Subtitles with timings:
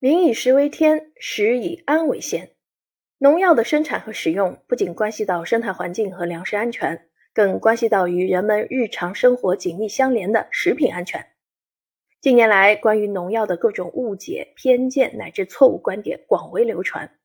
[0.00, 2.52] 民以食为天，食以安为先。
[3.18, 11.26] 农药的生产和使用不仅关系到生态环境和粮食安全，更关系到与人们日常生活紧密相连的食品安全。
[12.20, 17.18] 近年来，关于农药的各种误解、偏见乃至错误观点广为流传。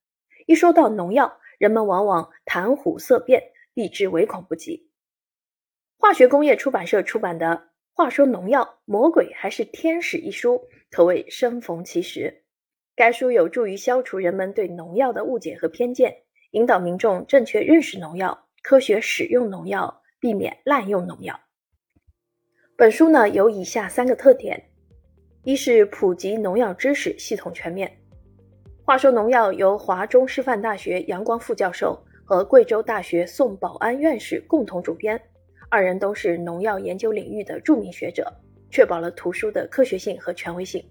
[0.48, 4.90] 一说到农药，人们往往谈虎色变，避之唯恐不及。
[6.00, 7.46] 化学工业出版社出版的
[7.94, 12.40] 《话说农药，魔鬼还是天使》一书，可谓生逢其时。
[12.96, 16.16] 该书有助于消除人们对农药的误解和偏见，
[16.52, 21.40] 引导民众正确认识农药、科学使用农药，避免滥用农药。
[22.78, 24.64] 本书呢有以下三个特点：
[25.44, 27.92] 一是普及农药知识系统全面。
[28.86, 35.20] 话说农药由华中师范大学杨光副教授和贵州大学宋保安院士共同主编，
[35.68, 38.32] 二人都是农药研究领域的著名学者，
[38.70, 40.84] 确保了图书的科学性和权威性。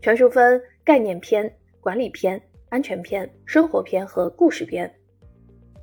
[0.00, 4.90] 全书分概念篇、管理篇、安全篇、生活篇和故事篇。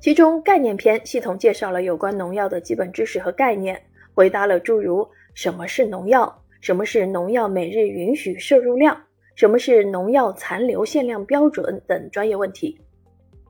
[0.00, 3.80] 其中概念篇系统介绍了有关农药的基本知识和概念，
[4.14, 9.00] 回答了诸如什么是农药、什么是农药每日允许摄入量、
[9.36, 12.76] 什么是农药残留限量标准等专业问题。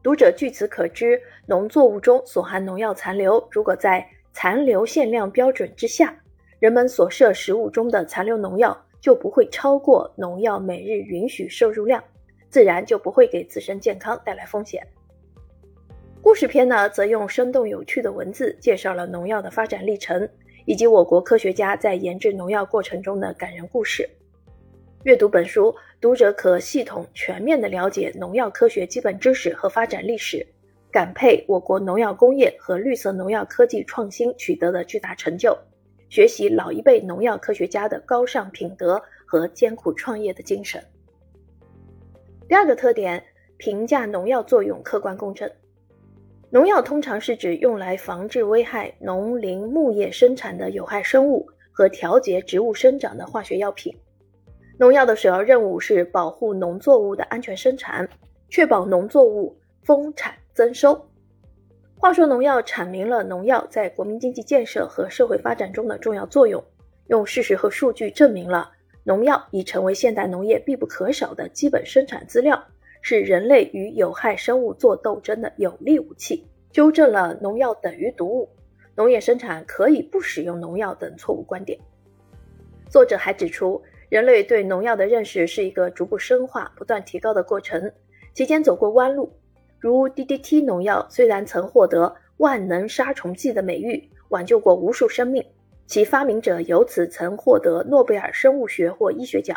[0.02, 6.14] 读者据此可知，农作物中所含农药残留如果在残留限量标准之下，
[6.58, 8.78] 人们所摄食物中的残留农药。
[9.06, 12.02] 就不会超过农药每日允许摄入量，
[12.50, 14.84] 自然就不会给自身健康带来风险。
[16.20, 20.28] 故事篇呢，则用生动有趣的文字介绍了农药的发展历程，
[20.64, 24.10] 以及我国科学家在研制农药过程中的感人故事。
[25.04, 30.44] 阅读本书，读者可系统全面地了解农药科学基本知识和发展历史，
[30.90, 35.56] 感佩我国农药工业和绿色农药科技创新取得的巨大成就。
[36.08, 40.82] 学习老一辈农药科学家的高尚品德和艰苦创业的精神。
[42.48, 43.22] 第二个特点，
[43.56, 45.50] 评价农药作用客观公正。
[46.48, 53.94] 农药通常是指用来防治危害农林牧业生产的有害生物和调节植物生长的化学药品。
[54.78, 58.08] 农药的首要任务是保护农作物的安全生产，
[58.48, 61.04] 确保农作物丰产增收。
[61.98, 66.62] 话说，农药阐明了农药在国民经济建设和社会发展中的重要作用，
[67.08, 68.70] 用事实和数据证明了
[69.02, 72.62] 农药已成为现代农业必不可少的基本生产资料，
[73.00, 78.48] 是人类与有害生物作斗争的有力武器，纠正了农药等于毒物、
[78.94, 81.78] 农业生产可以不使用农药等错误观点。
[82.90, 87.90] 作者还指出，人类对农药的认识是一个逐步深化、不断提高的过程，
[88.34, 89.32] 期间走过弯路。
[89.86, 95.46] 如 DDT 农药虽然曾获得万能杀虫剂的美誉，挽救过无数生命，
[95.86, 99.56] 其发明者由此曾获得诺贝尔生物学或医学奖，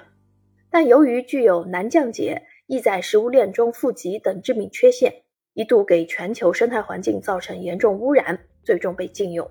[0.69, 5.11] 但由于具有难降解、易在食物链中富集等致命缺陷，
[5.55, 9.49] 一度给全球生态环境造成严重污染，最终被禁用。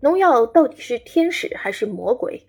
[0.00, 2.40] 农药到底是天使还是魔鬼？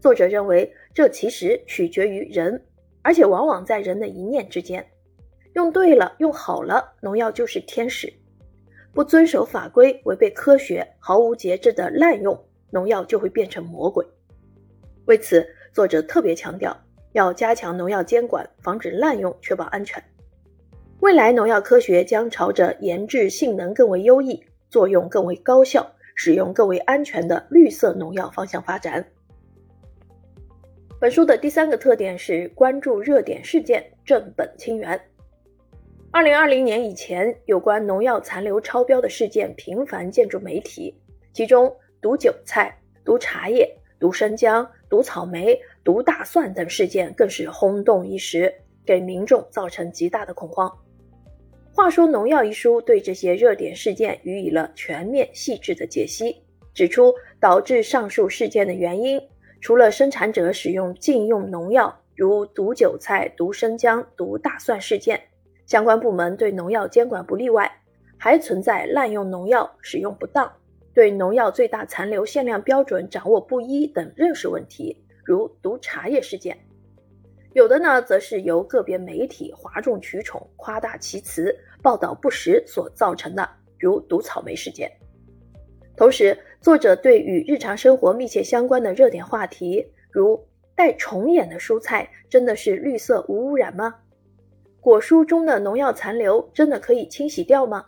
[0.00, 2.64] 作者认为，这其实取决于人，
[3.02, 4.82] 而且往往在人的一念之间。
[5.54, 8.08] 用对了，用好了，农药就是天使；
[8.92, 12.40] 不遵守法规、违背科学、毫无节制的滥用
[12.70, 14.06] 农药，就会变成魔鬼。
[15.06, 16.76] 为此，作者特别强调
[17.12, 20.02] 要加强农药监管，防止滥用，确保安全。
[21.00, 29.04] 未来农药科学将朝着研制性能更为优异、作用更为高效、使用更为安全的绿色农药方向发展。
[31.00, 35.00] 本书的第三个特点是关注热点事件，正本清源。
[36.12, 40.92] 二零二零年以前，有关农药残留超标的事件频繁见诸媒体，
[41.32, 48.52] 其中毒韭菜、毒茶叶、毒生姜、毒草莓、毒大蒜等事件更是轰动一时，
[48.84, 50.68] 给民众造成极大的恐慌。
[51.72, 56.42] 话说农药一书对这些热点事件予以了全面细致的解析，
[56.74, 59.20] 指出导致上述事件的原因，
[59.60, 65.20] 除了生产者使用禁用农药，如毒韭菜、毒生姜、毒大蒜事件。
[65.70, 67.70] 相关部门对农药监管不力外，
[68.18, 70.52] 还存在滥用农药、使用不当、
[70.92, 76.56] 对农药最大残留限量标准掌握不一等认识问题，如毒茶叶事件；
[77.52, 84.90] 有的呢，则是由个别媒体哗众取宠、夸大其词、报道不实所造成的，如毒草莓事件。
[85.96, 90.44] 同时，作者对与日常生活密切相关的热点话题，如
[90.74, 93.94] 带虫眼的蔬菜真的是绿色无污染吗？
[94.80, 97.84] 果蔬中的农药残留真的可以清洗掉吗？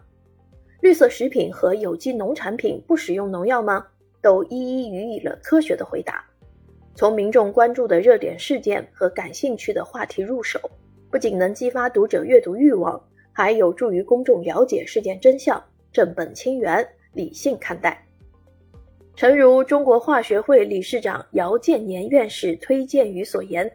[0.81, 3.87] 绿色食品和有机农产品不使用农药吗？
[4.21, 6.25] 都一一予以了科学的回答。
[6.95, 10.61] 从民众关注的热点事件和感兴趣的话题入手，
[11.11, 13.03] 不仅能激发读者阅读欲望，
[13.33, 15.63] 还有助于公众了解事件真相，
[15.93, 18.07] 正本清源，理性看待。
[19.17, 23.71] 诚如中国化学会理事长姚建年院士推荐语所言，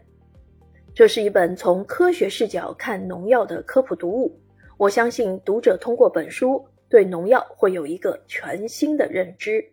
[0.98, 4.36] 这是一本从科学视角看农药的科普读物。
[4.78, 9.64] 我相信读者通过本书，对农药会有一个全新的认知。